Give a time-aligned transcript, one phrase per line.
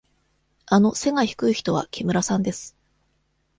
[0.65, 2.75] あの背が低い人は木村さんです。